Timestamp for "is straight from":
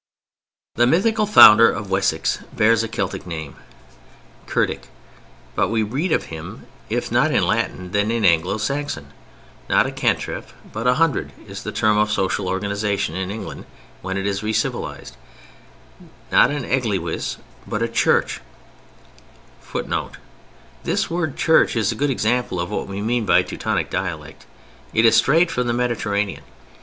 25.05-25.67